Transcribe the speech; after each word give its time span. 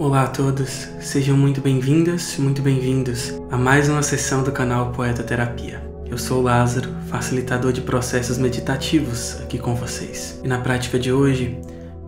Olá 0.00 0.22
a 0.22 0.28
todos, 0.28 0.88
sejam 1.00 1.36
muito 1.36 1.60
bem-vindas 1.60 2.38
e 2.38 2.40
muito 2.40 2.62
bem-vindos 2.62 3.34
a 3.50 3.56
mais 3.56 3.88
uma 3.88 4.00
sessão 4.00 4.44
do 4.44 4.52
canal 4.52 4.92
Poeta 4.92 5.24
Terapia. 5.24 5.82
Eu 6.06 6.16
sou 6.16 6.40
Lázaro, 6.40 6.88
facilitador 7.08 7.72
de 7.72 7.80
processos 7.80 8.38
meditativos 8.38 9.40
aqui 9.42 9.58
com 9.58 9.74
vocês. 9.74 10.40
E 10.44 10.46
na 10.46 10.60
prática 10.60 11.00
de 11.00 11.12
hoje, 11.12 11.58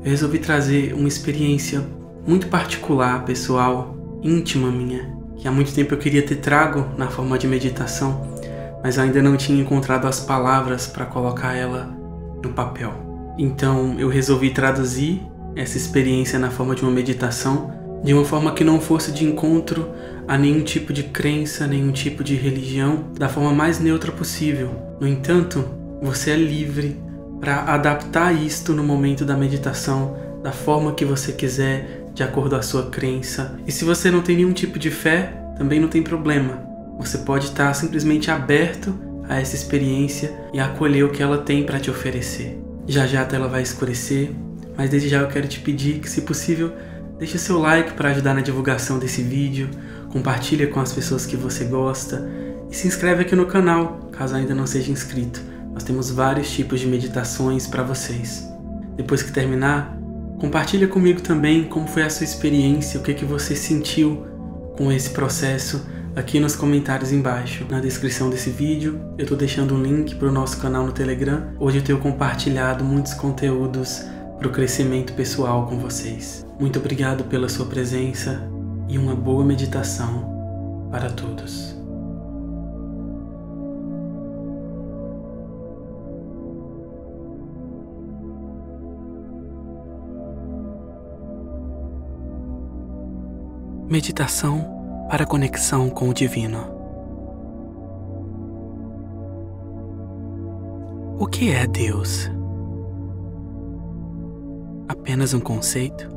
eu 0.05 0.09
resolvi 0.09 0.39
trazer 0.39 0.95
uma 0.95 1.09
experiência 1.09 1.84
muito 2.25 2.47
particular, 2.47 3.25
pessoal, 3.25 3.97
íntima 4.23 4.70
minha, 4.70 5.12
que 5.37 5.48
há 5.48 5.51
muito 5.51 5.75
tempo 5.75 5.93
eu 5.93 5.98
queria 5.98 6.23
ter 6.23 6.37
trago 6.37 6.87
na 6.97 7.09
forma 7.09 7.37
de 7.37 7.48
meditação, 7.48 8.38
mas 8.84 9.01
ainda 9.01 9.20
não 9.20 9.37
tinha 9.37 9.61
encontrado 9.61 10.07
as 10.07 10.20
palavras 10.20 10.87
para 10.87 11.07
colocar 11.07 11.57
ela 11.57 11.93
no 12.41 12.52
papel. 12.52 13.34
Então 13.37 13.98
eu 13.98 14.09
resolvi 14.09 14.51
traduzir 14.51 15.20
essa 15.57 15.77
experiência 15.77 16.38
na 16.38 16.52
forma 16.52 16.77
de 16.77 16.83
uma 16.83 16.93
meditação 16.93 17.80
de 18.03 18.15
uma 18.15 18.25
forma 18.25 18.53
que 18.53 18.65
não 18.65 18.81
fosse 18.81 19.13
de 19.13 19.25
encontro 19.25 19.91
a 20.27 20.39
nenhum 20.39 20.63
tipo 20.63 20.93
de 20.93 21.05
crença, 21.05 21.67
nenhum 21.67 21.93
tipo 21.93 22.23
de 22.23 22.35
religião, 22.35 23.05
da 23.19 23.29
forma 23.29 23.53
mais 23.53 23.81
neutra 23.81 24.13
possível. 24.13 24.71
No 25.01 25.07
entanto, 25.07 25.65
você 26.01 26.31
é 26.31 26.37
livre 26.37 26.97
para 27.41 27.63
adaptar 27.63 28.33
isto 28.33 28.73
no 28.73 28.85
momento 28.85 29.25
da 29.25 29.37
meditação 29.37 30.17
da 30.43 30.53
forma 30.53 30.95
que 30.95 31.05
você 31.05 31.33
quiser, 31.33 32.07
de 32.15 32.23
acordo 32.23 32.57
à 32.57 32.63
sua 32.63 32.91
crença. 32.91 33.59
E 33.67 33.73
se 33.73 33.85
você 33.85 34.11
não 34.11 34.23
tem 34.23 34.37
nenhum 34.37 34.53
tipo 34.53 34.79
de 34.79 34.91
fé, 34.91 35.35
também 35.57 35.79
não 35.79 35.89
tem 35.89 36.03
problema. 36.03 36.62
Você 36.98 37.19
pode 37.19 37.47
estar 37.47 37.73
simplesmente 37.75 38.31
aberto 38.31 38.95
a 39.29 39.41
essa 39.41 39.55
experiência 39.55 40.33
e 40.53 40.59
acolher 40.59 41.05
o 41.05 41.11
que 41.11 41.23
ela 41.23 41.39
tem 41.39 41.65
para 41.65 41.79
te 41.79 41.91
oferecer. 41.91 42.59
Já 42.87 43.07
já 43.07 43.23
a 43.23 43.25
tela 43.25 43.48
vai 43.48 43.62
escurecer, 43.62 44.33
mas 44.77 44.91
desde 44.91 45.09
já 45.09 45.20
eu 45.20 45.29
quero 45.29 45.47
te 45.47 45.61
pedir 45.61 46.01
que, 46.01 46.09
se 46.09 46.23
possível, 46.23 46.73
Deixe 47.21 47.37
seu 47.37 47.59
like 47.59 47.93
para 47.93 48.09
ajudar 48.09 48.33
na 48.33 48.41
divulgação 48.41 48.99
desse 48.99 49.21
vídeo, 49.21 49.69
compartilha 50.09 50.67
com 50.69 50.81
as 50.81 50.91
pessoas 50.91 51.27
que 51.27 51.37
você 51.37 51.65
gosta 51.65 52.27
e 52.71 52.75
se 52.75 52.89
inscreve 52.89 53.21
aqui 53.21 53.37
no 53.37 53.45
canal, 53.45 54.09
caso 54.11 54.35
ainda 54.35 54.55
não 54.55 54.67
seja 54.67 54.91
inscrito. 54.91 55.39
Nós 55.75 55.83
temos 55.83 56.11
vários 56.11 56.51
tipos 56.51 56.81
de 56.81 56.87
meditações 56.87 57.67
para 57.67 57.83
vocês. 57.83 58.48
Depois 58.97 59.23
que 59.23 59.31
terminar, 59.31 59.95
compartilha 60.39 60.89
comigo 60.89 61.21
também 61.21 61.65
como 61.65 61.87
foi 61.87 62.05
a 62.05 62.11
sua 62.11 62.25
experiência, 62.25 62.98
o 62.98 63.03
que, 63.03 63.13
que 63.13 63.27
você 63.27 63.55
sentiu 63.55 64.27
com 64.79 64.91
esse 64.91 65.11
processo 65.11 65.87
aqui 66.17 66.41
nos 66.41 66.57
comentários 66.57 67.13
embaixo. 67.13 67.67
Na 67.69 67.81
descrição 67.81 68.31
desse 68.31 68.48
vídeo, 68.48 68.98
eu 69.19 69.25
estou 69.25 69.37
deixando 69.37 69.75
um 69.75 69.83
link 69.83 70.15
para 70.15 70.29
o 70.29 70.33
nosso 70.33 70.59
canal 70.59 70.87
no 70.87 70.93
Telegram, 70.93 71.48
onde 71.61 71.77
eu 71.77 71.85
tenho 71.85 71.98
compartilhado 71.98 72.83
muitos 72.83 73.13
conteúdos 73.13 74.07
para 74.41 74.48
o 74.48 74.52
crescimento 74.52 75.12
pessoal 75.12 75.66
com 75.66 75.78
vocês. 75.78 76.46
Muito 76.58 76.78
obrigado 76.78 77.24
pela 77.24 77.46
sua 77.46 77.66
presença 77.66 78.41
e 78.88 78.96
uma 78.96 79.14
boa 79.14 79.44
meditação 79.44 80.88
para 80.91 81.10
todos. 81.10 81.77
Meditação 93.91 95.06
para 95.11 95.27
conexão 95.27 95.91
com 95.91 96.08
o 96.08 96.14
Divino. 96.14 96.64
O 101.18 101.27
que 101.27 101.50
é 101.50 101.66
Deus? 101.66 102.30
Apenas 104.91 105.33
um 105.33 105.38
conceito? 105.38 106.10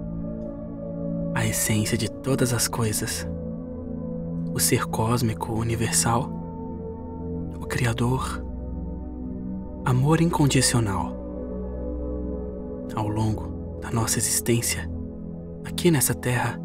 A 1.35 1.45
essência 1.45 1.95
de 1.95 2.09
todas 2.09 2.51
as 2.53 2.67
coisas? 2.67 3.27
O 4.51 4.59
ser 4.59 4.85
cósmico 4.85 5.53
universal? 5.53 6.27
O 7.61 7.67
Criador? 7.67 8.43
Amor 9.85 10.21
incondicional. 10.21 11.15
Ao 12.95 13.07
longo 13.07 13.79
da 13.79 13.91
nossa 13.91 14.17
existência, 14.17 14.89
aqui 15.63 15.91
nessa 15.91 16.15
terra, 16.15 16.59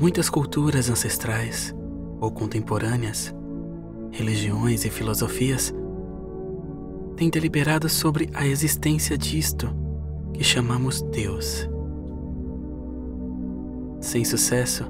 muitas 0.00 0.28
culturas 0.28 0.90
ancestrais 0.90 1.72
ou 2.20 2.32
contemporâneas, 2.32 3.32
religiões 4.10 4.84
e 4.84 4.90
filosofias 4.90 5.72
têm 7.16 7.30
deliberado 7.30 7.88
sobre 7.88 8.28
a 8.34 8.44
existência 8.44 9.16
disto 9.16 9.81
que 10.32 10.42
chamamos 10.42 11.02
Deus. 11.02 11.68
Sem 14.00 14.24
sucesso 14.24 14.84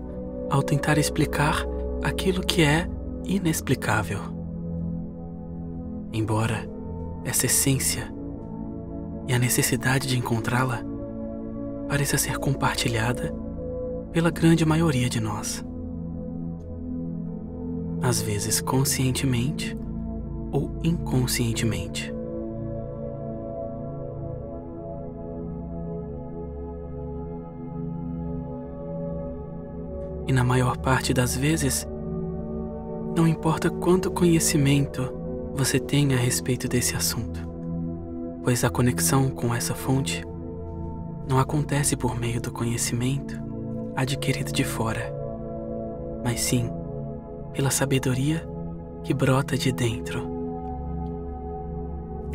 ao 0.51 0.63
tentar 0.63 0.99
explicar 0.99 1.67
aquilo 2.03 2.41
que 2.43 2.63
é 2.63 2.89
inexplicável. 3.25 4.21
Embora 6.13 6.69
essa 7.25 7.47
essência 7.47 8.13
e 9.29 9.33
a 9.33 9.39
necessidade 9.39 10.09
de 10.09 10.19
encontrá-la 10.19 10.83
pareça 11.89 12.19
ser 12.19 12.39
compartilhada 12.39 13.35
pela 14.13 14.31
grande 14.31 14.65
maioria 14.65 15.09
de 15.09 15.21
nós. 15.21 15.65
Às 18.03 18.21
vezes 18.21 18.61
conscientemente 18.61 19.77
ou 20.51 20.81
inconscientemente. 20.83 22.13
E 30.33 30.35
na 30.35 30.43
maior 30.43 30.79
parte 30.79 31.13
das 31.13 31.37
vezes, 31.37 31.87
não 33.15 33.29
importa 33.29 33.69
quanto 33.69 34.11
conhecimento 34.11 35.13
você 35.55 35.79
tenha 35.79 36.17
a 36.17 36.19
respeito 36.19 36.67
desse 36.67 36.97
assunto, 36.97 37.47
pois 38.43 38.65
a 38.65 38.71
conexão 38.71 39.29
com 39.29 39.55
essa 39.55 39.75
fonte 39.75 40.25
não 41.29 41.39
acontece 41.39 41.97
por 41.97 42.19
meio 42.19 42.41
do 42.41 42.51
conhecimento 42.51 43.39
adquirido 43.95 44.51
de 44.51 44.65
fora, 44.65 45.15
mas 46.25 46.41
sim 46.41 46.71
pela 47.53 47.71
sabedoria 47.71 48.43
que 49.05 49.13
brota 49.13 49.55
de 49.55 49.71
dentro. 49.71 50.27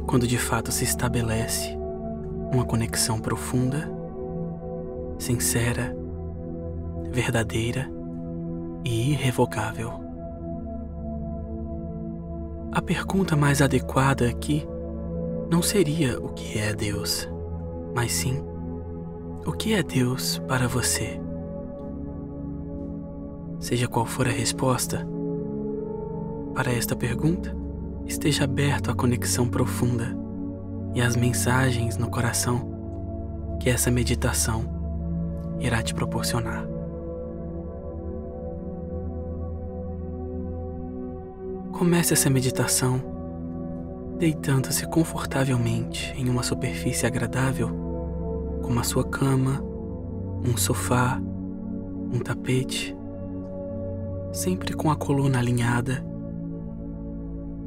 Quando 0.05 0.27
de 0.27 0.37
fato 0.37 0.71
se 0.71 0.83
estabelece 0.83 1.75
uma 2.53 2.63
conexão 2.63 3.19
profunda, 3.19 3.91
sincera 5.17 5.97
verdadeira 7.11 7.89
e 8.83 9.11
irrevogável. 9.11 10.07
A 12.71 12.81
pergunta 12.81 13.35
mais 13.35 13.61
adequada 13.61 14.27
aqui 14.27 14.67
não 15.49 15.61
seria 15.61 16.19
o 16.19 16.29
que 16.29 16.59
é 16.59 16.73
Deus, 16.73 17.27
mas 17.95 18.11
sim 18.11 18.43
o 19.45 19.51
que 19.51 19.73
é 19.73 19.81
Deus 19.81 20.39
para 20.47 20.67
você. 20.67 21.19
Seja 23.59 23.87
qual 23.87 24.05
for 24.05 24.27
a 24.27 24.31
resposta, 24.31 25.07
para 26.53 26.71
esta 26.71 26.95
pergunta, 26.95 27.55
esteja 28.05 28.43
aberto 28.43 28.91
à 28.91 28.95
conexão 28.95 29.47
profunda 29.47 30.15
e 30.93 31.01
às 31.01 31.15
mensagens 31.15 31.97
no 31.97 32.09
coração 32.09 33.57
que 33.59 33.69
essa 33.69 33.89
meditação 33.89 34.65
irá 35.59 35.81
te 35.81 35.93
proporcionar. 35.93 36.76
Comece 41.77 42.13
essa 42.13 42.27
meditação 42.27 42.99
deitando-se 44.17 44.87
confortavelmente 44.87 46.11
em 46.17 46.27
uma 46.27 46.41
superfície 46.41 47.05
agradável, 47.05 47.69
como 48.63 48.79
a 48.79 48.83
sua 48.83 49.03
cama, 49.03 49.61
um 50.43 50.57
sofá, 50.57 51.21
um 52.11 52.17
tapete, 52.17 52.97
sempre 54.33 54.73
com 54.73 54.89
a 54.89 54.95
coluna 54.95 55.37
alinhada, 55.37 56.03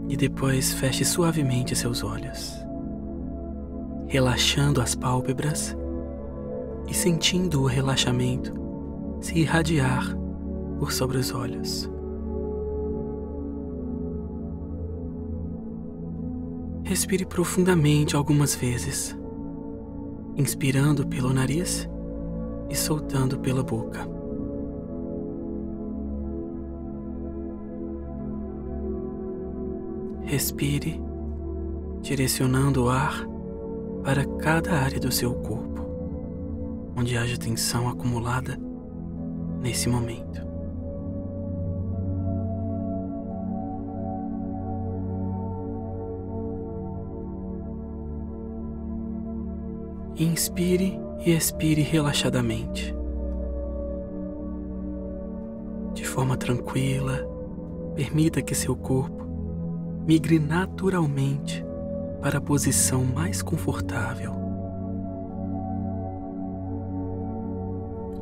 e 0.08 0.16
depois 0.16 0.72
feche 0.72 1.04
suavemente 1.04 1.76
seus 1.76 2.02
olhos, 2.02 2.52
relaxando 4.08 4.80
as 4.80 4.96
pálpebras 4.96 5.76
e 6.88 6.94
sentindo 6.94 7.62
o 7.62 7.66
relaxamento 7.66 8.52
se 9.20 9.38
irradiar 9.38 10.16
por 10.80 10.90
sobre 10.90 11.16
os 11.16 11.32
olhos. 11.32 11.88
Respire 16.90 17.24
profundamente 17.24 18.16
algumas 18.16 18.56
vezes, 18.56 19.16
inspirando 20.36 21.06
pelo 21.06 21.32
nariz 21.32 21.88
e 22.68 22.74
soltando 22.74 23.38
pela 23.38 23.62
boca. 23.62 24.00
Respire, 30.24 31.00
direcionando 32.02 32.86
o 32.86 32.88
ar 32.88 33.24
para 34.02 34.24
cada 34.38 34.72
área 34.72 34.98
do 34.98 35.12
seu 35.12 35.32
corpo, 35.32 35.86
onde 36.96 37.16
haja 37.16 37.38
tensão 37.38 37.88
acumulada 37.88 38.58
nesse 39.62 39.88
momento. 39.88 40.49
Inspire 50.22 51.00
e 51.24 51.30
expire 51.30 51.80
relaxadamente. 51.80 52.94
De 55.94 56.06
forma 56.06 56.36
tranquila, 56.36 57.26
permita 57.94 58.42
que 58.42 58.54
seu 58.54 58.76
corpo 58.76 59.24
migre 60.06 60.38
naturalmente 60.38 61.64
para 62.20 62.36
a 62.36 62.40
posição 62.40 63.02
mais 63.02 63.40
confortável, 63.40 64.32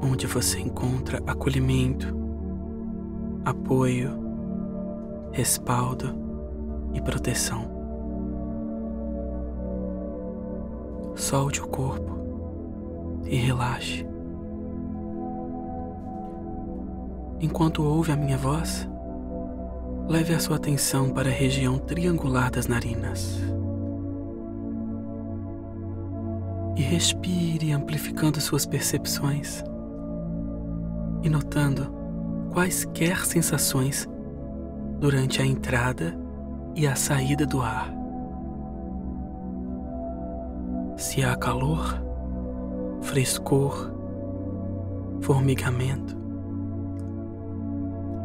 onde 0.01 0.25
você 0.29 0.61
encontra 0.61 1.21
acolhimento, 1.27 2.17
apoio, 3.45 4.13
respaldo 5.33 6.15
e 6.95 7.01
proteção. 7.01 7.78
Solte 11.19 11.61
o 11.61 11.67
corpo 11.67 12.17
e 13.27 13.35
relaxe. 13.35 14.07
Enquanto 17.41 17.83
ouve 17.83 18.13
a 18.13 18.17
minha 18.17 18.39
voz, 18.39 18.89
leve 20.09 20.33
a 20.33 20.39
sua 20.39 20.57
atenção 20.57 21.11
para 21.11 21.29
a 21.29 21.33
região 21.33 21.77
triangular 21.77 22.53
das 22.53 22.69
narinas. 22.69 23.37
E 26.77 26.83
respire, 26.83 27.73
amplificando 27.73 28.41
suas 28.41 28.65
percepções 28.65 29.65
e 31.25 31.29
notando 31.29 31.93
quaisquer 32.53 33.27
sensações 33.27 34.09
durante 35.01 35.43
a 35.43 35.45
entrada 35.45 36.17
e 36.77 36.87
a 36.87 36.95
saída 36.95 37.45
do 37.45 37.61
ar 37.61 37.98
se 40.99 41.23
há 41.23 41.37
calor, 41.37 42.03
frescor, 43.01 43.93
formigamento. 45.21 46.19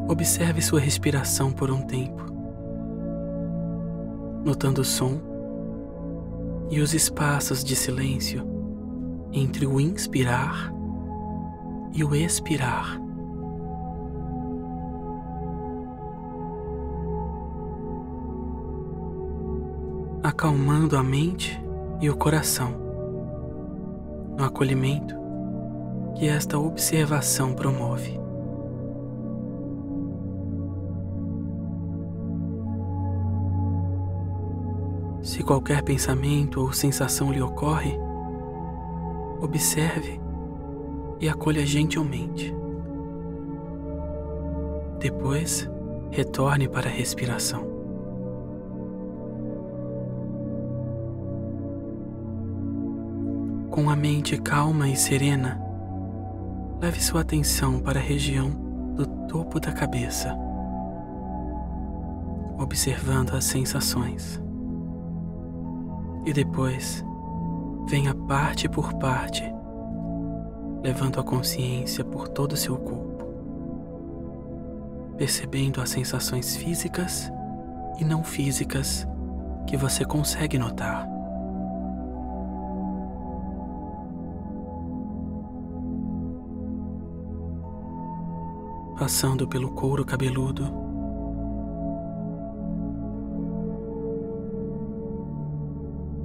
Observe 0.10 0.60
sua 0.60 0.80
respiração 0.80 1.52
por 1.52 1.70
um 1.70 1.84
tempo, 1.84 2.26
notando 4.44 4.82
o 4.82 4.84
som 4.84 5.22
e 6.72 6.82
os 6.82 6.96
espaços 6.96 7.64
de 7.64 7.76
silêncio 7.76 8.44
entre 9.32 9.68
o 9.68 9.80
inspirar 9.80 10.74
e 11.94 12.04
o 12.04 12.16
expirar. 12.16 13.00
Acalmando 20.24 20.98
a 20.98 21.04
mente 21.04 21.63
e 22.04 22.10
o 22.10 22.18
coração, 22.18 22.72
no 24.38 24.44
acolhimento 24.44 25.16
que 26.18 26.28
esta 26.28 26.60
observação 26.60 27.54
promove. 27.54 28.20
Se 35.22 35.42
qualquer 35.44 35.82
pensamento 35.82 36.60
ou 36.60 36.74
sensação 36.74 37.32
lhe 37.32 37.42
ocorre, 37.42 37.98
observe 39.42 40.20
e 41.22 41.30
acolha 41.30 41.66
gentilmente. 41.66 42.54
Depois, 45.00 45.72
retorne 46.12 46.68
para 46.68 46.90
a 46.90 46.94
respiração. 46.94 47.73
Com 53.74 53.90
a 53.90 53.96
mente 53.96 54.38
calma 54.38 54.88
e 54.88 54.96
serena, 54.96 55.60
leve 56.80 57.02
sua 57.02 57.22
atenção 57.22 57.80
para 57.80 58.00
a 58.00 58.04
região 58.04 58.52
do 58.94 59.04
topo 59.28 59.60
da 59.60 59.72
cabeça, 59.72 60.38
observando 62.60 63.34
as 63.34 63.46
sensações. 63.46 64.40
E 66.24 66.32
depois, 66.32 67.04
venha 67.90 68.14
parte 68.14 68.70
por 68.70 68.94
parte, 68.94 69.44
levando 70.84 71.20
a 71.20 71.24
consciência 71.24 72.06
por 72.06 72.28
todo 72.28 72.54
o 72.54 72.58
seu 72.58 72.78
corpo, 72.78 73.26
percebendo 75.18 75.82
as 75.82 75.90
sensações 75.90 76.56
físicas 76.56 77.32
e 78.00 78.06
não 78.06 78.24
físicas 78.24 79.08
que 79.66 79.76
você 79.76 80.06
consegue 80.06 80.60
notar. 80.60 81.13
Passando 88.98 89.48
pelo 89.48 89.72
couro 89.72 90.06
cabeludo. 90.06 90.66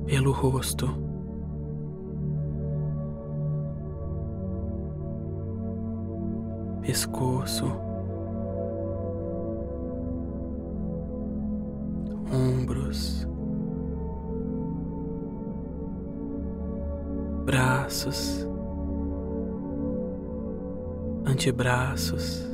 Pelo 0.07 0.33
rosto. 0.33 0.89
Pescoço. 6.83 7.67
Ombros. 12.33 13.27
Braços 17.45 18.49
antebraços, 21.39 22.48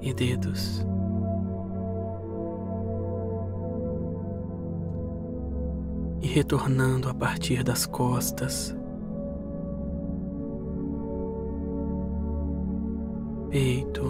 e 0.00 0.12
dedos. 0.12 0.84
E 6.22 6.26
retornando 6.26 7.08
a 7.08 7.14
partir 7.14 7.62
das 7.62 7.86
costas, 7.86 8.76
peito, 13.50 14.02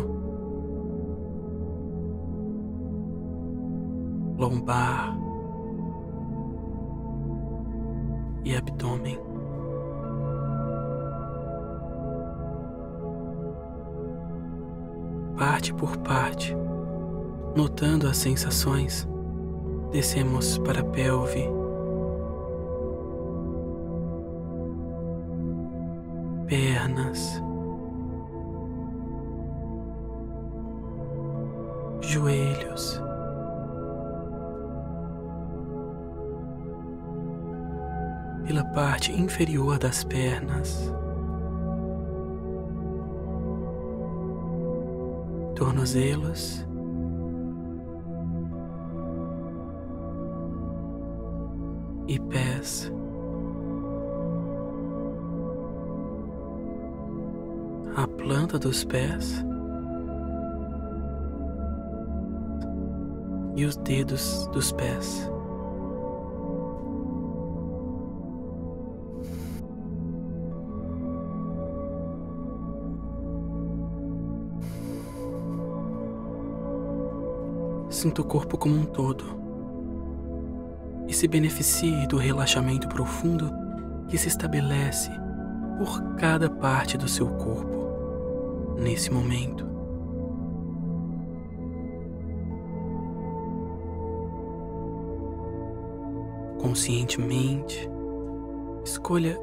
lombar 4.39 5.17
e 8.45 8.55
abdômen. 8.57 9.26
Parte 15.49 15.73
por 15.73 15.97
parte, 15.99 16.57
notando 17.55 18.09
as 18.09 18.17
sensações, 18.17 19.09
descemos 19.93 20.59
para 20.59 20.81
a 20.81 20.85
pelve, 20.85 21.49
pernas, 26.49 27.41
joelhos. 32.01 33.01
Pela 38.49 38.65
parte 38.73 39.13
inferior 39.13 39.79
das 39.79 40.03
pernas. 40.03 40.93
Tornozelos, 45.77 46.67
e 52.09 52.19
pés. 52.19 52.93
A 57.95 58.07
planta 58.07 58.59
dos 58.59 58.85
pés 58.85 59.45
e 63.57 63.65
os 63.65 63.77
dedos 63.79 64.47
dos 64.53 64.73
pés. 64.73 65.31
Sinta 77.97 78.21
o 78.21 78.25
corpo 78.27 78.59
como 78.59 78.77
um 78.77 78.85
todo 78.85 79.25
e 81.09 81.15
se 81.15 81.27
beneficie 81.27 82.07
do 82.07 82.19
relaxamento 82.19 82.87
profundo 82.89 83.51
que 84.07 84.19
se 84.19 84.29
estabelece 84.29 85.11
por 85.79 86.15
cada 86.17 86.51
parte 86.51 86.99
do 86.99 87.09
seu 87.09 87.27
corpo 87.27 88.77
nesse 88.79 89.11
momento. 89.11 89.67
Conscientemente, 96.61 97.89
escolha 98.85 99.41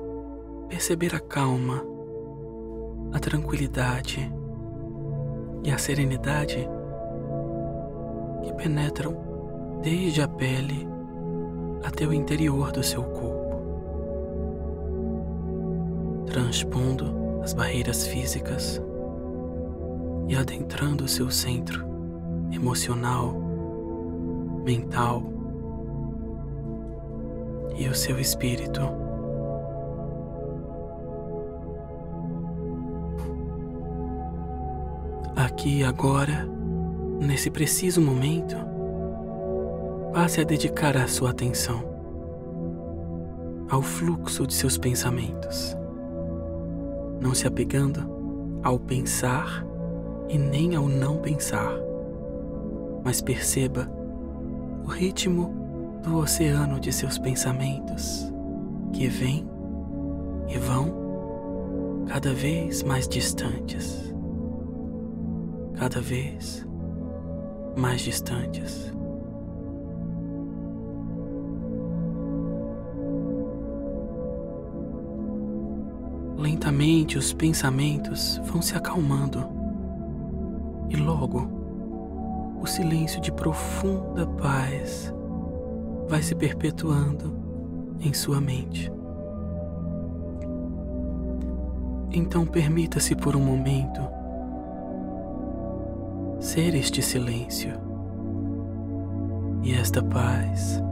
perceber 0.70 1.16
a 1.16 1.20
calma, 1.20 1.84
a 3.12 3.18
tranquilidade 3.18 4.32
e 5.64 5.72
a 5.72 5.80
serenidade 5.80 6.70
que 8.54 8.64
penetram 8.64 9.16
desde 9.82 10.22
a 10.22 10.28
pele 10.28 10.88
até 11.84 12.06
o 12.06 12.14
interior 12.14 12.72
do 12.72 12.84
seu 12.84 13.04
corpo, 13.04 13.62
transpondo 16.28 17.42
as 17.44 17.54
barreiras 17.54 18.08
físicas 18.08 18.82
e 20.28 20.36
adentrando 20.36 21.04
o 21.04 21.08
seu 21.08 21.30
centro 21.30 21.86
emocional, 22.52 23.34
mental 24.64 25.24
e 27.76 27.88
o 27.88 27.96
seu 27.96 28.20
espírito. 28.20 28.82
Aqui 35.36 35.84
agora, 35.84 36.48
nesse 37.24 37.50
preciso 37.50 38.02
momento, 38.02 38.56
passe 40.14 40.42
a 40.42 40.44
dedicar 40.44 40.96
a 40.98 41.08
sua 41.08 41.32
atenção 41.32 41.84
ao 43.70 43.82
fluxo 43.82 44.46
de 44.46 44.54
seus 44.54 44.78
pensamentos, 44.78 45.76
não 47.20 47.34
se 47.34 47.48
apegando 47.48 48.60
ao 48.62 48.78
pensar 48.78 49.66
e 50.30 50.38
nem 50.38 50.76
ao 50.76 50.88
não 50.88 51.18
pensar, 51.18 51.74
mas 53.04 53.22
perceba 53.22 53.90
o 54.86 54.88
ritmo 54.88 56.00
do 56.04 56.18
oceano 56.18 56.80
de 56.80 56.92
seus 56.92 57.18
pensamentos 57.18 58.32
que 58.92 59.08
vêm 59.08 59.48
e 60.50 60.58
vão 60.58 62.04
cada 62.08 62.34
vez 62.34 62.84
mais 62.84 63.08
distantes, 63.08 64.14
cada 65.76 66.00
vez 66.02 66.68
mais 67.76 68.02
distantes. 68.02 68.94
Lentamente 76.38 77.18
os 77.18 77.34
pensamentos 77.34 78.42
vão 78.46 78.62
se 78.62 78.76
acalmando 78.76 79.48
e 80.90 80.96
logo 80.96 81.48
o 82.62 82.66
silêncio 82.66 83.22
de 83.22 83.32
profunda 83.32 84.28
paz 84.28 85.14
vai 86.08 86.22
se 86.22 86.36
perpetuando 86.36 87.36
em 88.00 88.14
sua 88.14 88.40
mente. 88.40 88.92
Então 92.12 92.46
permita-se 92.46 93.16
por 93.16 93.36
um 93.36 93.42
momento 93.42 94.02
ser 96.44 96.76
este 96.76 97.02
silêncio 97.02 97.72
e 99.64 99.74
esta 99.74 100.04
paz, 100.04 100.84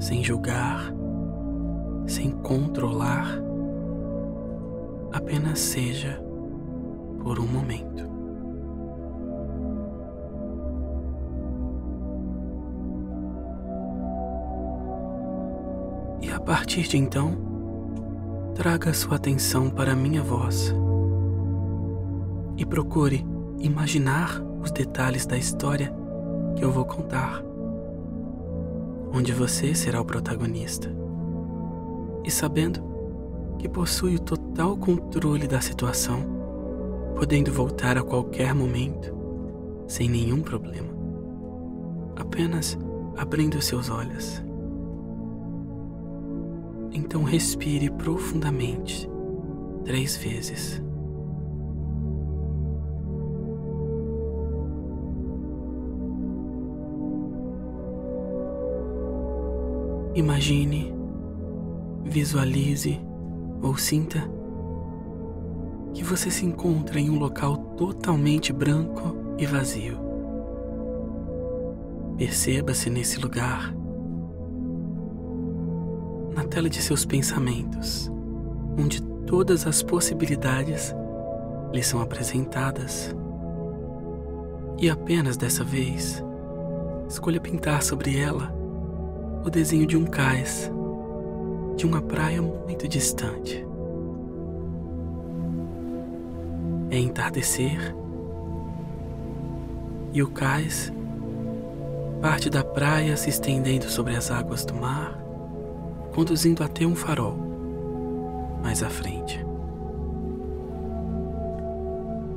sem 0.00 0.24
julgar, 0.24 0.90
sem 2.06 2.30
controlar, 2.30 3.26
apenas 5.12 5.58
seja 5.58 6.18
por 7.22 7.38
um 7.38 7.46
momento. 7.46 8.08
A 16.34 16.40
partir 16.46 16.82
de 16.88 16.96
então, 16.98 17.36
traga 18.54 18.92
sua 18.94 19.16
atenção 19.16 19.68
para 19.68 19.94
minha 19.94 20.22
voz 20.22 20.74
e 22.56 22.66
procure 22.66 23.26
imaginar 23.58 24.42
os 24.64 24.70
detalhes 24.70 25.26
da 25.26 25.36
história 25.36 25.94
que 26.56 26.64
eu 26.64 26.72
vou 26.72 26.86
contar, 26.86 27.44
onde 29.12 29.30
você 29.30 29.74
será 29.74 30.00
o 30.00 30.04
protagonista. 30.04 30.90
E 32.24 32.30
sabendo 32.30 32.82
que 33.58 33.68
possui 33.68 34.16
o 34.16 34.20
total 34.20 34.74
controle 34.76 35.46
da 35.46 35.60
situação, 35.60 36.24
podendo 37.14 37.52
voltar 37.52 37.98
a 37.98 38.02
qualquer 38.02 38.54
momento 38.54 39.14
sem 39.86 40.08
nenhum 40.08 40.40
problema, 40.40 40.88
apenas 42.16 42.78
abrindo 43.18 43.60
seus 43.60 43.90
olhos. 43.90 44.42
Então 46.90 47.22
respire 47.22 47.90
profundamente 47.90 49.10
três 49.84 50.16
vezes. 50.16 50.82
Imagine, 60.14 60.94
visualize 62.04 63.00
ou 63.60 63.76
sinta 63.76 64.30
que 65.92 66.04
você 66.04 66.30
se 66.30 66.46
encontra 66.46 67.00
em 67.00 67.10
um 67.10 67.18
local 67.18 67.56
totalmente 67.76 68.52
branco 68.52 69.34
e 69.36 69.44
vazio. 69.44 69.98
Perceba-se 72.16 72.88
nesse 72.90 73.18
lugar 73.18 73.74
na 76.32 76.44
tela 76.44 76.70
de 76.70 76.80
seus 76.80 77.04
pensamentos, 77.04 78.08
onde 78.78 79.02
todas 79.26 79.66
as 79.66 79.82
possibilidades 79.82 80.94
lhe 81.72 81.82
são 81.82 82.00
apresentadas. 82.00 83.12
E 84.78 84.88
apenas 84.88 85.36
dessa 85.36 85.64
vez, 85.64 86.22
escolha 87.08 87.40
pintar 87.40 87.82
sobre 87.82 88.16
ela 88.16 88.63
o 89.44 89.50
desenho 89.50 89.86
de 89.86 89.94
um 89.94 90.06
cais, 90.06 90.70
de 91.76 91.84
uma 91.84 92.00
praia 92.00 92.40
muito 92.40 92.88
distante. 92.88 93.64
É 96.90 96.98
entardecer 96.98 97.94
e 100.14 100.22
o 100.22 100.28
cais 100.28 100.90
parte 102.22 102.48
da 102.48 102.64
praia 102.64 103.18
se 103.18 103.28
estendendo 103.28 103.90
sobre 103.90 104.16
as 104.16 104.30
águas 104.30 104.64
do 104.64 104.74
mar 104.74 105.18
conduzindo 106.14 106.64
até 106.64 106.86
um 106.86 106.94
farol 106.94 107.36
mais 108.62 108.82
à 108.82 108.88
frente. 108.88 109.44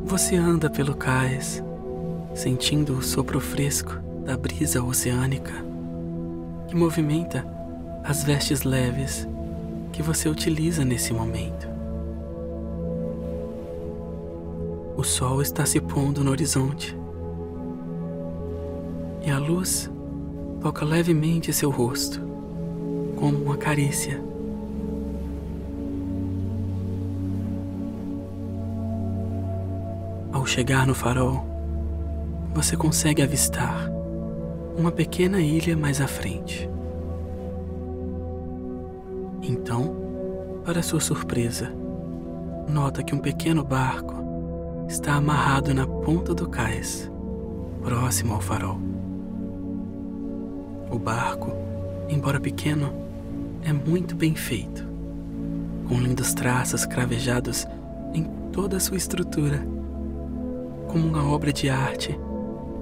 Você 0.04 0.36
anda 0.36 0.70
pelo 0.70 0.96
cais, 0.96 1.64
sentindo 2.34 2.98
o 2.98 3.02
sopro 3.02 3.40
fresco 3.40 3.94
da 4.26 4.36
brisa 4.36 4.84
oceânica 4.84 5.67
que 6.68 6.76
movimenta 6.76 7.46
as 8.04 8.24
vestes 8.24 8.64
leves 8.64 9.28
que 9.92 10.02
você 10.02 10.30
utiliza 10.30 10.84
nesse 10.84 11.14
momento. 11.14 11.68
O 14.96 15.04
sol 15.04 15.42
está 15.42 15.66
se 15.66 15.80
pondo 15.80 16.24
no 16.24 16.32
horizonte 16.32 16.98
e 19.26 19.30
a 19.30 19.38
luz 19.38 19.90
toca 20.62 20.84
levemente 20.84 21.54
seu 21.54 21.70
rosto 21.70 22.22
como 23.16 23.38
uma 23.38 23.58
carícia. 23.58 24.22
Ao 30.32 30.46
chegar 30.46 30.86
no 30.88 30.96
farol, 30.96 31.46
você 32.54 32.76
consegue 32.76 33.22
avistar 33.22 33.97
uma 34.78 34.92
pequena 34.92 35.42
ilha 35.42 35.76
mais 35.76 36.00
à 36.00 36.08
frente. 36.08 36.70
Então, 39.42 39.96
para 40.64 40.84
sua 40.84 41.00
surpresa, 41.00 41.74
nota 42.70 43.02
que 43.02 43.16
um 43.16 43.18
pequeno 43.18 43.64
barco 43.64 44.14
está 44.88 45.16
amarrado 45.16 45.74
na 45.74 45.88
ponta 45.88 46.34
do 46.34 46.48
cais, 46.48 47.12
próximo 47.82 48.36
ao 48.36 48.42
farol. 48.42 48.78
O 50.92 51.00
barco, 51.00 51.52
embora 52.08 52.40
pequeno, 52.40 52.94
é 53.64 53.74
muito 53.74 54.16
bem 54.16 54.36
feito, 54.36 54.86
com 55.88 55.96
lindos 55.96 56.34
traços 56.36 56.86
cravejados 56.86 57.66
em 58.14 58.24
toda 58.52 58.78
a 58.78 58.80
sua 58.80 58.98
estrutura, 58.98 59.66
como 60.88 61.08
uma 61.08 61.28
obra 61.28 61.52
de 61.52 61.68
arte 61.68 62.18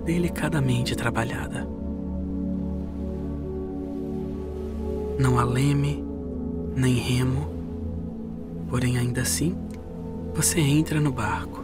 delicadamente 0.04 0.96
trabalhada. 0.96 1.75
Não 5.18 5.40
há 5.40 5.44
leme, 5.44 6.04
nem 6.76 6.96
remo, 6.96 7.56
Porém, 8.70 8.98
ainda 8.98 9.22
assim, 9.22 9.56
você 10.34 10.60
entra 10.60 11.00
no 11.00 11.12
barco, 11.12 11.64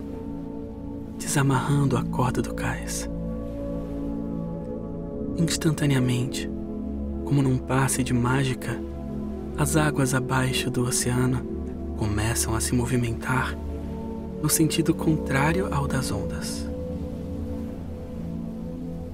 desamarrando 1.17 1.97
a 1.97 2.03
corda 2.03 2.41
do 2.41 2.53
cais. 2.53 3.09
Instantaneamente, 5.37 6.49
como 7.25 7.41
num 7.41 7.57
passe 7.57 8.03
de 8.03 8.13
mágica, 8.13 8.79
as 9.57 9.75
águas 9.75 10.13
abaixo 10.13 10.69
do 10.69 10.83
oceano 10.83 11.45
começam 11.97 12.55
a 12.55 12.61
se 12.61 12.73
movimentar 12.73 13.57
no 14.41 14.49
sentido 14.49 14.93
contrário 14.93 15.73
ao 15.73 15.87
das 15.87 16.11
ondas, 16.11 16.67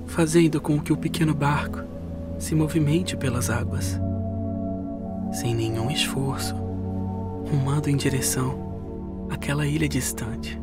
fazendo 0.06 0.62
com 0.62 0.80
que 0.80 0.94
o 0.94 0.98
pequeno 0.98 1.34
barco 1.34 1.80
se 2.38 2.54
movimente 2.54 3.18
pelas 3.18 3.50
águas, 3.50 4.00
sem 5.32 5.54
nenhum 5.54 5.90
esforço, 5.92 6.56
rumando 7.50 7.90
em 7.90 7.96
direção 7.96 9.28
àquela 9.30 9.66
ilha 9.66 9.88
distante. 9.88 10.60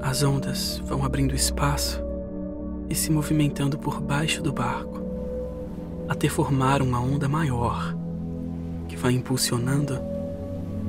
As 0.00 0.22
ondas 0.22 0.82
vão 0.84 1.04
abrindo 1.04 1.34
espaço 1.34 2.02
e 2.90 2.94
se 2.94 3.10
movimentando 3.10 3.78
por 3.78 4.00
baixo 4.00 4.42
do 4.42 4.52
barco, 4.52 5.00
até 6.08 6.28
formar 6.28 6.82
uma 6.82 7.00
onda 7.00 7.28
maior 7.28 7.96
que 8.88 8.96
vai 8.96 9.12
impulsionando 9.12 9.98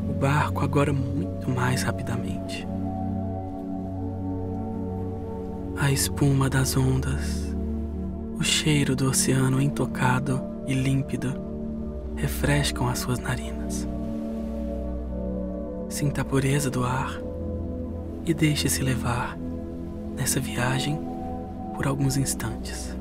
o 0.09 0.13
barco 0.13 0.63
agora 0.63 0.91
muito 0.91 1.49
mais 1.49 1.83
rapidamente. 1.83 2.67
A 5.77 5.91
espuma 5.91 6.49
das 6.49 6.75
ondas, 6.75 7.55
o 8.37 8.43
cheiro 8.43 8.95
do 8.95 9.09
oceano 9.09 9.61
intocado 9.61 10.52
e 10.67 10.73
límpido 10.73 11.33
refrescam 12.15 12.87
as 12.87 12.99
suas 12.99 13.19
narinas. 13.19 13.87
Sinta 15.89 16.21
a 16.21 16.25
pureza 16.25 16.69
do 16.69 16.83
ar 16.83 17.19
e 18.25 18.33
deixe-se 18.33 18.81
levar 18.81 19.37
nessa 20.15 20.39
viagem 20.39 20.99
por 21.75 21.87
alguns 21.87 22.17
instantes. 22.17 22.95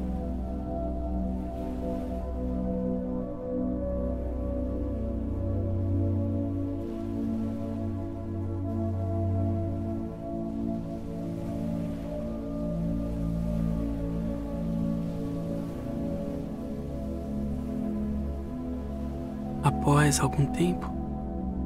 Após 20.12 20.20
algum 20.20 20.44
tempo, 20.44 20.92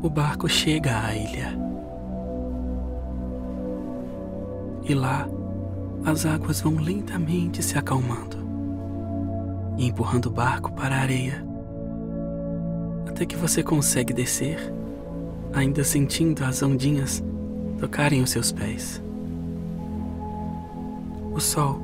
o 0.01 0.09
barco 0.09 0.49
chega 0.49 1.05
à 1.05 1.17
ilha. 1.17 1.59
E 4.85 4.95
lá, 4.95 5.29
as 6.05 6.25
águas 6.25 6.61
vão 6.61 6.77
lentamente 6.77 7.61
se 7.61 7.77
acalmando 7.77 8.37
e 9.77 9.89
empurrando 9.89 10.27
o 10.27 10.31
barco 10.31 10.71
para 10.71 10.95
a 10.95 11.01
areia, 11.01 11.45
até 13.09 13.27
que 13.27 13.35
você 13.35 13.65
consegue 13.65 14.13
descer, 14.13 14.73
ainda 15.53 15.83
sentindo 15.83 16.45
as 16.45 16.63
ondinhas 16.63 17.25
tocarem 17.81 18.23
os 18.23 18.31
seus 18.31 18.53
pés. 18.53 19.03
O 21.35 21.41
sol 21.41 21.81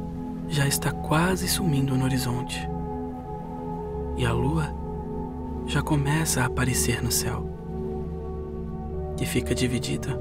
já 0.49 0.69
está 0.69 0.93
quase 0.93 1.49
sumindo 1.49 1.97
no 1.97 2.05
horizonte 2.05 2.61
e 4.17 4.25
a 4.25 4.33
lua 4.33 4.82
já 5.67 5.83
começa 5.83 6.43
a 6.43 6.47
aparecer 6.47 7.03
no 7.03 7.11
céu, 7.11 7.47
que 9.17 9.25
fica 9.25 9.55
dividida 9.55 10.19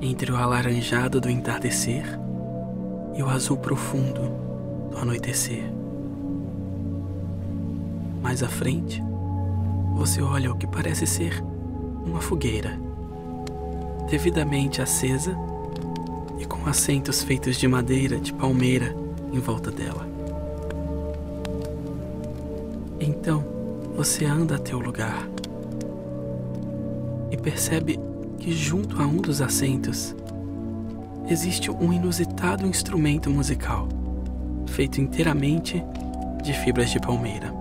entre 0.00 0.30
o 0.30 0.36
alaranjado 0.36 1.20
do 1.20 1.28
entardecer 1.28 2.04
e 3.14 3.22
o 3.22 3.28
azul 3.28 3.56
profundo 3.56 4.20
do 4.90 4.98
anoitecer. 4.98 5.64
Mais 8.22 8.42
à 8.42 8.48
frente, 8.48 9.02
você 9.94 10.22
olha 10.22 10.52
o 10.52 10.56
que 10.56 10.66
parece 10.66 11.06
ser 11.06 11.42
uma 12.04 12.20
fogueira, 12.20 12.78
devidamente 14.08 14.80
acesa 14.80 15.36
e 16.38 16.46
com 16.46 16.66
assentos 16.68 17.22
feitos 17.22 17.56
de 17.56 17.66
madeira 17.66 18.18
de 18.18 18.32
palmeira 18.32 18.94
em 19.32 19.40
volta 19.40 19.70
dela. 19.70 20.06
Então, 23.00 23.44
você 23.98 24.24
anda 24.24 24.54
até 24.54 24.76
o 24.76 24.78
lugar 24.78 25.28
e 27.32 27.36
percebe 27.36 27.98
que 28.38 28.52
junto 28.52 29.02
a 29.02 29.04
um 29.04 29.16
dos 29.16 29.42
assentos 29.42 30.14
existe 31.28 31.68
um 31.68 31.92
inusitado 31.92 32.64
instrumento 32.64 33.28
musical 33.28 33.88
feito 34.68 35.00
inteiramente 35.00 35.82
de 36.44 36.52
fibras 36.52 36.90
de 36.90 37.00
palmeira. 37.00 37.52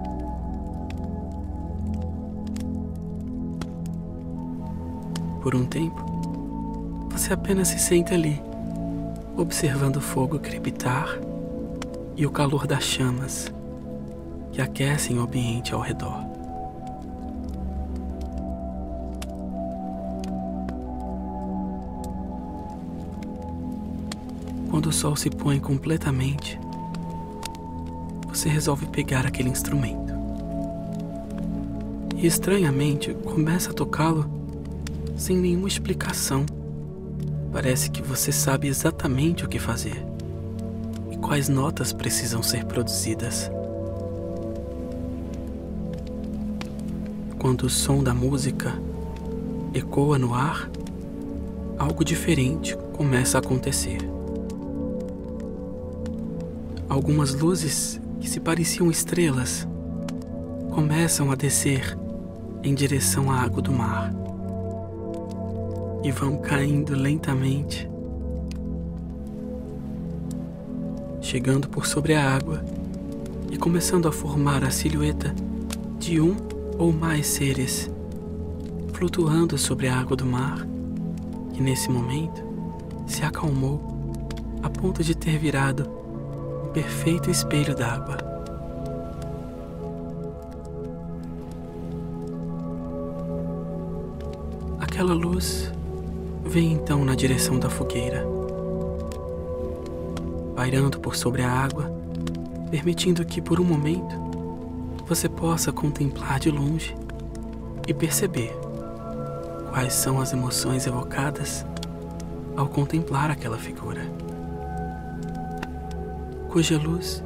Por 5.42 5.56
um 5.56 5.66
tempo, 5.66 6.06
você 7.10 7.34
apenas 7.34 7.70
se 7.70 7.80
senta 7.80 8.14
ali, 8.14 8.40
observando 9.36 9.96
o 9.96 10.02
fogo 10.02 10.38
crepitar 10.38 11.18
e 12.16 12.28
o 12.28 12.30
calor 12.30 12.68
das 12.68 12.84
chamas 12.84 13.52
que 14.52 14.62
aquecem 14.62 15.18
o 15.18 15.22
ambiente 15.22 15.74
ao 15.74 15.82
redor. 15.82 16.27
Quando 24.78 24.90
o 24.90 24.94
sol 24.94 25.16
se 25.16 25.28
põe 25.32 25.60
completamente, 25.60 26.60
você 28.28 28.48
resolve 28.48 28.86
pegar 28.86 29.26
aquele 29.26 29.50
instrumento. 29.50 30.14
E 32.16 32.28
estranhamente 32.28 33.12
começa 33.12 33.72
a 33.72 33.74
tocá-lo 33.74 34.30
sem 35.18 35.36
nenhuma 35.36 35.68
explicação. 35.68 36.46
Parece 37.52 37.90
que 37.90 38.04
você 38.04 38.32
sabe 38.32 38.68
exatamente 38.68 39.44
o 39.44 39.50
que 39.50 39.58
fazer 39.58 40.06
e 41.10 41.18
quais 41.18 41.50
notas 41.50 41.92
precisam 41.92 42.44
ser 42.44 42.64
produzidas. 42.66 43.50
Quando 47.40 47.64
o 47.64 47.70
som 47.70 48.04
da 48.04 48.14
música 48.14 48.80
ecoa 49.74 50.20
no 50.20 50.36
ar, 50.36 50.70
algo 51.80 52.06
diferente 52.06 52.78
começa 52.94 53.40
a 53.40 53.42
acontecer. 53.42 54.17
Algumas 56.90 57.34
luzes 57.34 58.00
que 58.20 58.30
se 58.30 58.40
pareciam 58.40 58.90
estrelas 58.90 59.68
começam 60.74 61.30
a 61.32 61.36
descer 61.36 61.98
em 62.64 62.74
direção 62.74 63.30
à 63.30 63.42
água 63.42 63.62
do 63.62 63.74
mar 63.74 64.14
e 66.02 66.12
vão 66.12 66.38
caindo 66.38 66.96
lentamente, 66.96 67.90
chegando 71.20 71.68
por 71.68 71.86
sobre 71.86 72.14
a 72.14 72.36
água 72.36 72.64
e 73.52 73.58
começando 73.58 74.08
a 74.08 74.12
formar 74.12 74.64
a 74.64 74.72
silhueta 74.72 75.36
de 76.00 76.22
um 76.22 76.38
ou 76.78 76.94
mais 76.94 77.28
seres 77.28 77.92
flutuando 78.94 79.58
sobre 79.58 79.90
a 79.90 80.00
água 80.00 80.16
do 80.16 80.26
mar, 80.26 80.66
que 81.54 81.62
nesse 81.62 81.92
momento 81.92 82.42
se 83.06 83.24
acalmou 83.24 83.82
a 84.64 84.70
ponto 84.70 85.04
de 85.04 85.16
ter 85.16 85.38
virado 85.38 86.07
perfeito 86.78 87.32
espelho 87.32 87.76
d'água. 87.76 88.18
Aquela 94.80 95.16
luz 95.16 95.72
vem 96.46 96.74
então 96.74 97.04
na 97.04 97.16
direção 97.16 97.58
da 97.58 97.68
fogueira, 97.68 98.24
pairando 100.56 101.00
por 101.00 101.16
sobre 101.16 101.42
a 101.42 101.52
água, 101.52 101.92
permitindo 102.70 103.26
que 103.26 103.42
por 103.42 103.60
um 103.60 103.66
momento 103.66 104.16
você 105.08 105.28
possa 105.28 105.72
contemplar 105.72 106.40
de 106.40 106.52
longe 106.52 106.96
e 107.88 107.94
perceber 107.94 108.56
quais 109.72 109.94
são 109.94 110.22
as 110.22 110.32
emoções 110.32 110.86
evocadas 110.86 111.66
ao 112.56 112.68
contemplar 112.68 113.32
aquela 113.32 113.58
figura, 113.58 114.08
cuja 116.58 116.76
luz 116.76 117.24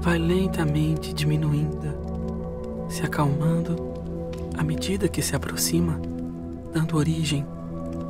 vai 0.00 0.16
lentamente 0.16 1.12
diminuindo, 1.12 2.86
se 2.88 3.02
acalmando 3.02 3.76
à 4.56 4.64
medida 4.64 5.08
que 5.08 5.20
se 5.20 5.36
aproxima, 5.36 6.00
dando 6.72 6.96
origem 6.96 7.44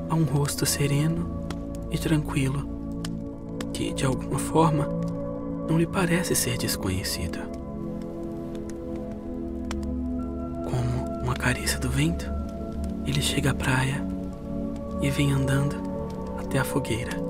a 0.08 0.14
um 0.14 0.22
rosto 0.22 0.64
sereno 0.64 1.28
e 1.90 1.98
tranquilo 1.98 2.64
que, 3.72 3.92
de 3.92 4.06
alguma 4.06 4.38
forma, 4.38 4.88
não 5.68 5.76
lhe 5.76 5.84
parece 5.84 6.36
ser 6.36 6.56
desconhecido. 6.56 7.40
carícia 11.34 11.78
do 11.78 11.88
vento, 11.88 12.24
ele 13.04 13.20
chega 13.20 13.50
à 13.50 13.54
praia 13.54 14.00
e 15.02 15.10
vem 15.10 15.32
andando 15.32 15.76
até 16.38 16.58
a 16.58 16.64
fogueira. 16.64 17.25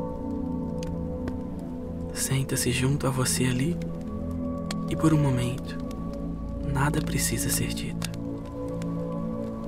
Senta-se 2.27 2.73
junto 2.73 3.07
a 3.07 3.11
você 3.11 3.45
ali 3.45 3.77
e 4.91 4.97
por 4.97 5.15
um 5.15 5.17
momento 5.17 5.79
nada 6.75 7.01
precisa 7.01 7.49
ser 7.49 7.69
dito. 7.69 8.11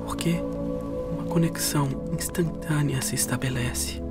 Porque 0.05 0.41
uma 1.13 1.23
conexão 1.27 1.89
instantânea 2.13 3.01
se 3.01 3.15
estabelece. 3.15 4.03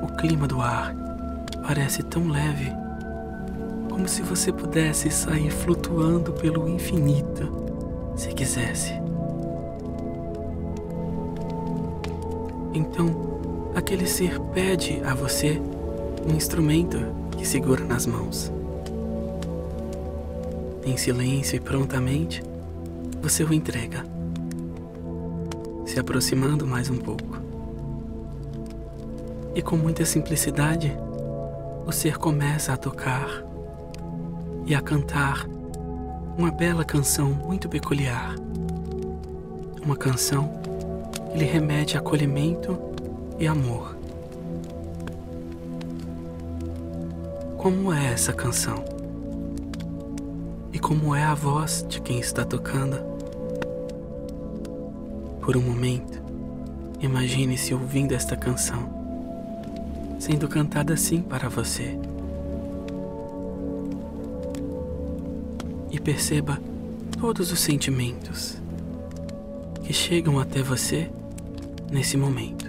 O 0.00 0.06
clima 0.18 0.46
do 0.46 0.60
ar 0.60 0.94
parece 1.66 2.04
tão 2.04 2.28
leve 2.28 2.70
como 3.90 4.06
se 4.06 4.22
você 4.22 4.52
pudesse 4.52 5.10
sair 5.10 5.50
flutuando 5.50 6.32
pelo 6.34 6.68
infinito 6.68 7.52
se 8.14 8.28
quisesse. 8.28 8.92
Então, 12.72 13.08
aquele 13.74 14.06
ser 14.06 14.38
pede 14.54 15.02
a 15.04 15.12
você 15.12 15.60
um 16.26 16.34
instrumento 16.34 16.98
que 17.36 17.46
segura 17.46 17.84
nas 17.84 18.06
mãos. 18.06 18.52
Em 20.84 20.96
silêncio 20.96 21.56
e 21.56 21.60
prontamente, 21.60 22.42
você 23.22 23.44
o 23.44 23.52
entrega, 23.52 24.04
se 25.86 25.98
aproximando 25.98 26.66
mais 26.66 26.90
um 26.90 26.96
pouco. 26.96 27.38
E 29.54 29.62
com 29.62 29.76
muita 29.76 30.04
simplicidade, 30.04 30.96
o 31.86 31.92
ser 31.92 32.18
começa 32.18 32.72
a 32.72 32.76
tocar 32.76 33.44
e 34.66 34.74
a 34.74 34.80
cantar 34.80 35.46
uma 36.38 36.50
bela 36.50 36.84
canção 36.84 37.30
muito 37.30 37.68
peculiar. 37.68 38.34
Uma 39.84 39.96
canção 39.96 40.50
que 41.32 41.38
lhe 41.38 41.44
remete 41.44 41.96
a 41.96 42.00
acolhimento 42.00 42.78
e 43.38 43.46
amor. 43.46 43.99
Como 47.60 47.92
é 47.92 48.06
essa 48.06 48.32
canção? 48.32 48.82
E 50.72 50.78
como 50.78 51.14
é 51.14 51.22
a 51.22 51.34
voz 51.34 51.84
de 51.86 52.00
quem 52.00 52.18
está 52.18 52.42
tocando? 52.42 52.96
Por 55.42 55.58
um 55.58 55.60
momento, 55.60 56.22
imagine-se 57.02 57.74
ouvindo 57.74 58.14
esta 58.14 58.34
canção, 58.34 58.88
sendo 60.18 60.48
cantada 60.48 60.94
assim 60.94 61.20
para 61.20 61.50
você. 61.50 61.98
E 65.90 66.00
perceba 66.00 66.58
todos 67.20 67.52
os 67.52 67.60
sentimentos 67.60 68.56
que 69.84 69.92
chegam 69.92 70.40
até 70.40 70.62
você 70.62 71.10
nesse 71.92 72.16
momento. 72.16 72.59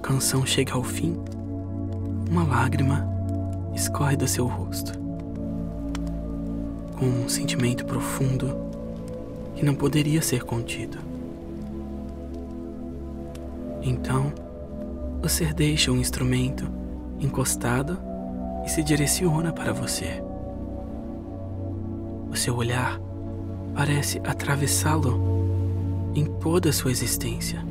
Canção 0.00 0.44
chega 0.44 0.74
ao 0.74 0.82
fim, 0.82 1.16
uma 2.30 2.42
lágrima 2.42 3.06
escorre 3.74 4.16
do 4.16 4.26
seu 4.26 4.46
rosto, 4.46 4.98
com 6.98 7.06
um 7.06 7.28
sentimento 7.28 7.84
profundo 7.84 8.56
que 9.54 9.64
não 9.64 9.74
poderia 9.74 10.22
ser 10.22 10.42
contido. 10.42 10.98
Então, 13.82 14.32
o 15.22 15.28
ser 15.28 15.54
deixa 15.54 15.92
o 15.92 15.96
instrumento 15.96 16.66
encostado 17.20 17.98
e 18.64 18.68
se 18.68 18.82
direciona 18.82 19.52
para 19.52 19.72
você. 19.72 20.22
O 22.30 22.36
seu 22.36 22.56
olhar 22.56 22.98
parece 23.74 24.20
atravessá-lo 24.24 26.10
em 26.14 26.24
toda 26.24 26.70
a 26.70 26.72
sua 26.72 26.90
existência 26.90 27.69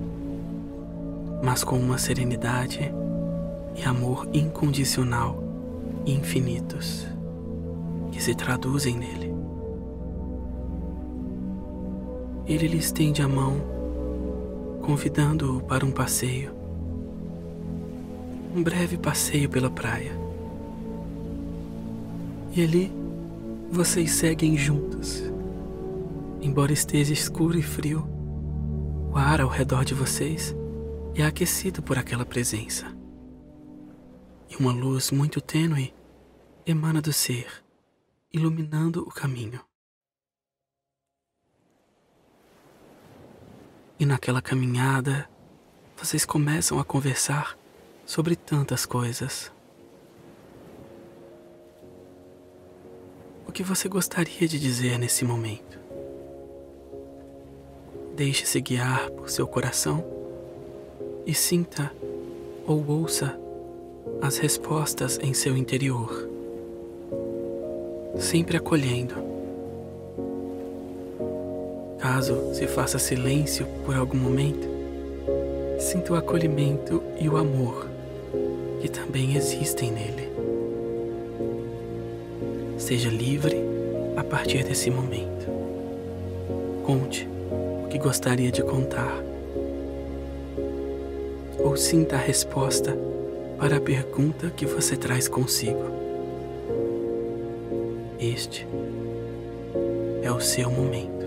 mas 1.41 1.63
com 1.63 1.77
uma 1.77 1.97
serenidade 1.97 2.93
e 3.75 3.83
amor 3.83 4.27
incondicional 4.33 5.43
infinitos 6.05 7.07
que 8.11 8.21
se 8.21 8.35
traduzem 8.35 8.97
nele. 8.97 9.33
Ele 12.45 12.67
lhe 12.67 12.77
estende 12.77 13.21
a 13.21 13.27
mão, 13.27 13.61
convidando-o 14.81 15.61
para 15.61 15.85
um 15.85 15.91
passeio, 15.91 16.51
um 18.55 18.63
breve 18.63 18.97
passeio 18.97 19.47
pela 19.47 19.69
praia. 19.69 20.11
E 22.55 22.63
ali 22.63 22.91
vocês 23.71 24.11
seguem 24.11 24.57
juntos. 24.57 25.23
Embora 26.41 26.73
esteja 26.73 27.13
escuro 27.13 27.57
e 27.57 27.61
frio, 27.61 28.07
o 29.13 29.17
ar 29.17 29.41
ao 29.41 29.49
redor 29.49 29.85
de 29.85 29.93
vocês 29.93 30.55
é 31.21 31.25
aquecido 31.25 31.81
por 31.81 31.97
aquela 31.97 32.25
presença. 32.25 32.85
E 34.49 34.55
uma 34.55 34.71
luz 34.71 35.11
muito 35.11 35.41
tênue 35.41 35.93
emana 36.65 37.01
do 37.01 37.11
ser, 37.11 37.63
iluminando 38.31 39.01
o 39.01 39.11
caminho. 39.11 39.59
E 43.99 44.05
naquela 44.05 44.41
caminhada, 44.41 45.29
vocês 45.97 46.25
começam 46.25 46.79
a 46.79 46.85
conversar 46.85 47.57
sobre 48.05 48.35
tantas 48.35 48.85
coisas. 48.85 49.51
O 53.45 53.51
que 53.51 53.61
você 53.61 53.89
gostaria 53.89 54.47
de 54.47 54.57
dizer 54.57 54.97
nesse 54.97 55.25
momento? 55.25 55.79
Deixe-se 58.15 58.61
guiar 58.61 59.09
por 59.11 59.29
seu 59.29 59.47
coração 59.47 60.18
e 61.29 61.33
sinta 61.35 61.91
ou 62.65 62.83
ouça 62.87 63.39
as 64.19 64.39
respostas 64.39 65.19
em 65.21 65.31
seu 65.31 65.55
interior, 65.55 66.27
sempre 68.17 68.57
acolhendo. 68.57 69.13
Caso 71.99 72.51
se 72.55 72.65
faça 72.65 72.97
silêncio 72.97 73.67
por 73.85 73.95
algum 73.95 74.17
momento, 74.17 74.67
sinta 75.77 76.13
o 76.13 76.15
acolhimento 76.15 77.03
e 77.19 77.29
o 77.29 77.37
amor 77.37 77.87
que 78.81 78.89
também 78.89 79.35
existem 79.35 79.91
nele. 79.91 80.29
Seja 82.79 83.09
livre 83.09 83.55
a 84.17 84.23
partir 84.23 84.63
desse 84.63 84.89
momento. 84.89 85.45
Conte 86.83 87.29
o 87.83 87.87
que 87.87 87.99
gostaria 87.99 88.51
de 88.51 88.63
contar 88.63 89.28
ou 91.59 91.75
sinta 91.75 92.15
a 92.15 92.19
resposta 92.19 92.97
para 93.57 93.77
a 93.77 93.81
pergunta 93.81 94.49
que 94.49 94.65
você 94.65 94.95
traz 94.95 95.27
consigo. 95.27 95.83
Este 98.19 98.67
é 100.23 100.31
o 100.31 100.39
seu 100.39 100.69
momento. 100.71 101.18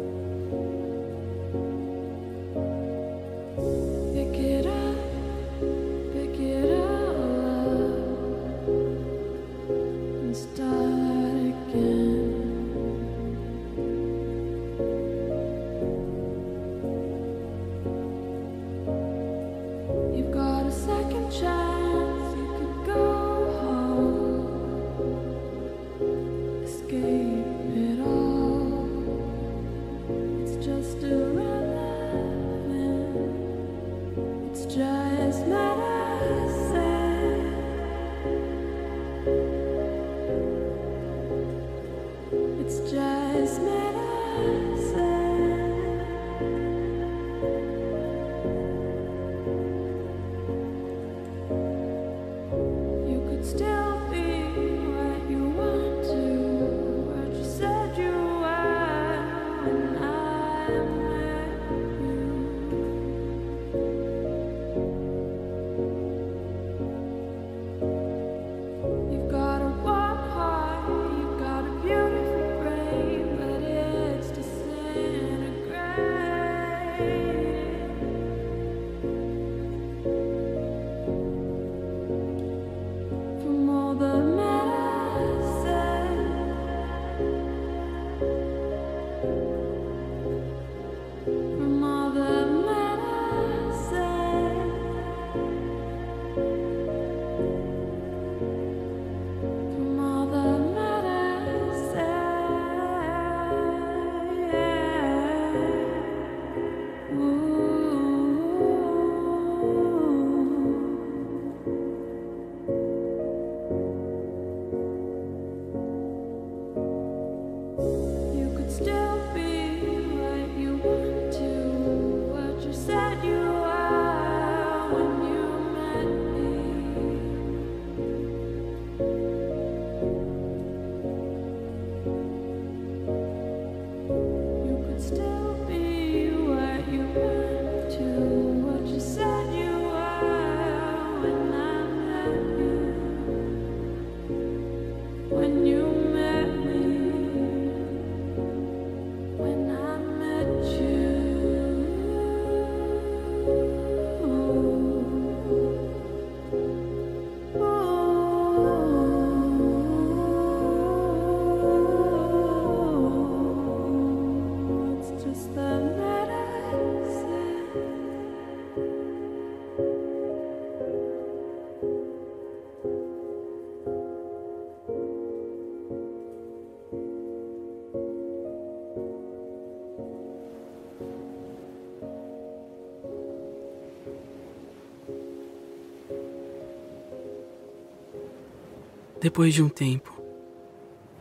Depois 189.22 189.54
de 189.54 189.62
um 189.62 189.68
tempo, 189.68 190.20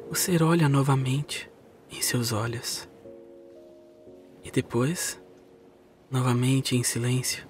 o 0.10 0.16
ser 0.16 0.42
olha 0.42 0.68
novamente 0.68 1.48
em 1.92 2.02
seus 2.02 2.32
olhos. 2.32 2.90
E 4.44 4.50
depois, 4.50 5.22
novamente 6.10 6.76
em 6.76 6.82
silêncio, 6.82 7.48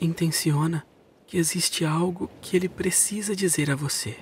intenciona 0.00 0.86
que 1.26 1.36
existe 1.36 1.84
algo 1.84 2.30
que 2.40 2.56
ele 2.56 2.66
precisa 2.66 3.36
dizer 3.36 3.70
a 3.70 3.76
você. 3.76 4.16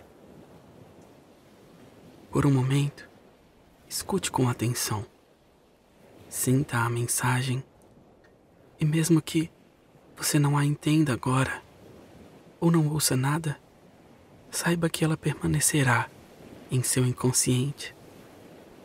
Por 2.32 2.44
um 2.44 2.50
momento, 2.50 3.08
escute 3.88 4.32
com 4.32 4.48
atenção. 4.48 5.06
Sinta 6.28 6.78
a 6.78 6.90
mensagem 6.90 7.62
e, 8.80 8.84
mesmo 8.84 9.22
que 9.22 9.48
você 10.16 10.40
não 10.40 10.58
a 10.58 10.64
entenda 10.64 11.12
agora 11.12 11.62
ou 12.58 12.72
não 12.72 12.88
ouça 12.88 13.16
nada, 13.16 13.64
saiba 14.56 14.88
que 14.88 15.04
ela 15.04 15.18
permanecerá 15.18 16.08
em 16.70 16.82
seu 16.82 17.04
inconsciente 17.04 17.94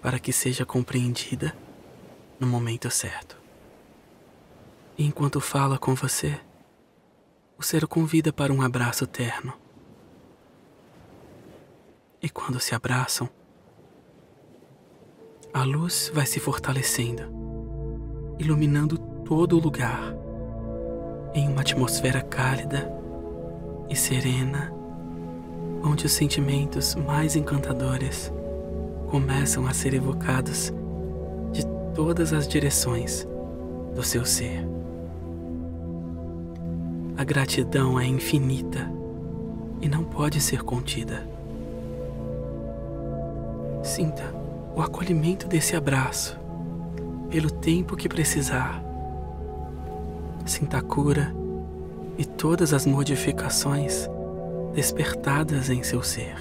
para 0.01 0.19
que 0.19 0.33
seja 0.33 0.65
compreendida 0.65 1.55
no 2.37 2.45
momento 2.45 2.91
certo. 2.91 3.37
E 4.97 5.05
enquanto 5.05 5.39
fala 5.39 5.77
com 5.77 5.95
você, 5.95 6.37
o 7.57 7.63
ser 7.63 7.85
o 7.85 7.87
convida 7.87 8.33
para 8.33 8.51
um 8.51 8.61
abraço 8.61 9.07
terno. 9.07 9.53
E 12.21 12.29
quando 12.29 12.59
se 12.59 12.75
abraçam, 12.75 13.29
a 15.53 15.63
luz 15.63 16.11
vai 16.13 16.25
se 16.25 16.39
fortalecendo, 16.41 17.23
iluminando 18.37 18.97
todo 18.97 19.55
o 19.57 19.59
lugar 19.59 20.13
em 21.33 21.47
uma 21.47 21.61
atmosfera 21.61 22.21
cálida 22.21 22.91
e 23.89 23.95
serena, 23.95 24.80
onde 25.83 26.05
os 26.05 26.11
sentimentos 26.11 26.95
mais 26.95 27.35
encantadores 27.35 28.31
começam 29.09 29.67
a 29.67 29.73
ser 29.73 29.93
evocados 29.93 30.71
de 31.51 31.65
todas 31.93 32.33
as 32.33 32.47
direções 32.47 33.27
do 33.93 34.03
seu 34.03 34.25
ser. 34.25 34.65
A 37.17 37.23
gratidão 37.23 37.99
é 37.99 38.05
infinita 38.05 38.91
e 39.81 39.89
não 39.89 40.03
pode 40.03 40.39
ser 40.39 40.63
contida. 40.63 41.27
Sinta 43.83 44.23
o 44.75 44.81
acolhimento 44.81 45.47
desse 45.47 45.75
abraço 45.75 46.39
pelo 47.29 47.49
tempo 47.49 47.95
que 47.95 48.07
precisar. 48.07 48.83
Sinta 50.45 50.77
a 50.77 50.81
cura 50.81 51.35
e 52.17 52.25
todas 52.25 52.73
as 52.73 52.85
modificações 52.85 54.09
despertadas 54.73 55.69
em 55.69 55.83
seu 55.83 56.01
ser. 56.01 56.35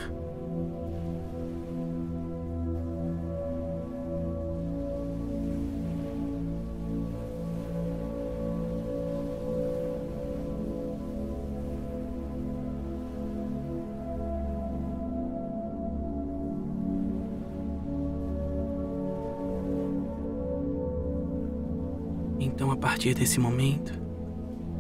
Então, 22.39 22.71
a 22.71 22.77
partir 22.77 23.15
desse 23.15 23.41
momento, 23.41 23.93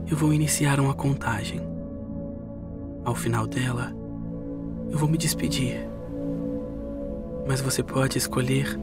eu 0.06 0.16
vou 0.16 0.34
iniciar 0.34 0.78
uma 0.80 0.92
contagem. 0.92 1.69
Ao 3.04 3.14
final 3.14 3.46
dela, 3.46 3.92
eu 4.90 4.98
vou 4.98 5.08
me 5.08 5.16
despedir. 5.16 5.88
Mas 7.46 7.60
você 7.60 7.82
pode 7.82 8.18
escolher 8.18 8.78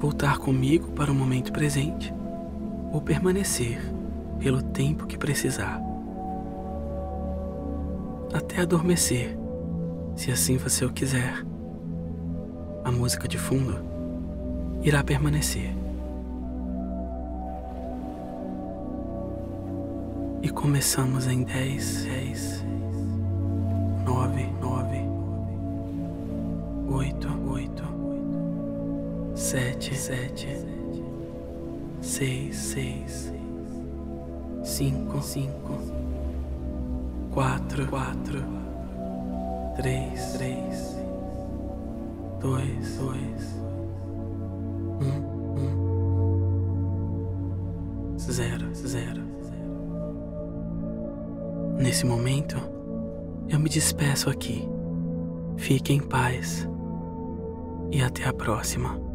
voltar 0.00 0.38
comigo 0.38 0.90
para 0.92 1.10
o 1.10 1.14
momento 1.14 1.52
presente 1.52 2.12
ou 2.92 3.00
permanecer 3.00 3.78
pelo 4.38 4.62
tempo 4.62 5.06
que 5.06 5.18
precisar. 5.18 5.80
Até 8.32 8.62
adormecer, 8.62 9.36
se 10.14 10.30
assim 10.30 10.56
você 10.56 10.84
o 10.84 10.92
quiser. 10.92 11.44
A 12.84 12.90
música 12.90 13.26
de 13.26 13.36
fundo 13.36 13.78
irá 14.82 15.02
permanecer. 15.02 15.74
E 20.42 20.48
começamos 20.48 21.26
em 21.26 21.42
10, 21.42 22.04
10, 22.04 22.04
10. 22.04 22.85
Sete, 29.94 29.94
sete, 29.94 30.48
seis, 32.00 32.56
seis, 32.56 33.32
cinco, 34.64 35.22
cinco, 35.22 35.78
quatro, 37.32 37.86
quatro, 37.86 38.42
três, 39.76 40.32
três, 40.32 40.96
dois, 42.40 42.96
dois, 42.96 43.60
um, 45.00 45.20
um, 48.08 48.18
zero, 48.18 48.74
zero. 48.74 49.22
Nesse 51.78 52.04
momento, 52.04 52.56
eu 53.48 53.60
me 53.60 53.68
despeço 53.68 54.28
aqui. 54.30 54.68
Fique 55.56 55.92
em 55.92 56.00
paz 56.00 56.68
e 57.92 58.02
até 58.02 58.24
a 58.24 58.32
próxima. 58.32 59.05